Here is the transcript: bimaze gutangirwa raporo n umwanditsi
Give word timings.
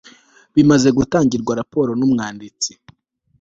bimaze 0.55 0.89
gutangirwa 0.97 1.51
raporo 1.59 1.91
n 1.99 2.01
umwanditsi 2.07 2.71